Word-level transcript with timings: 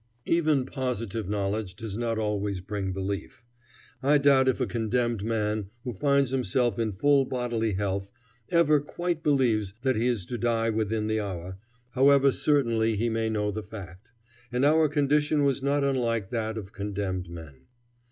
Even 0.25 0.65
positive 0.65 1.29
knowledge 1.29 1.75
does 1.75 1.95
not 1.95 2.17
always 2.17 2.59
bring 2.59 2.91
belief. 2.91 3.43
I 4.01 4.17
doubt 4.17 4.47
if 4.47 4.59
a 4.59 4.65
condemned 4.65 5.23
man, 5.23 5.69
who 5.83 5.93
finds 5.93 6.31
himself 6.31 6.79
in 6.79 6.93
full 6.93 7.23
bodily 7.23 7.73
health, 7.73 8.11
ever 8.49 8.79
quite 8.79 9.21
believes 9.21 9.75
that 9.83 9.95
he 9.95 10.07
is 10.07 10.25
to 10.25 10.39
die 10.39 10.71
within 10.71 11.05
the 11.05 11.19
hour, 11.19 11.59
however 11.91 12.31
certainly 12.31 12.95
he 12.95 13.09
may 13.09 13.29
know 13.29 13.51
the 13.51 13.61
fact; 13.61 14.09
and 14.51 14.65
our 14.65 14.89
condition 14.89 15.43
was 15.43 15.61
not 15.61 15.83
unlike 15.83 16.31
that 16.31 16.57
of 16.57 16.73
condemned 16.73 17.29
men. 17.29 17.67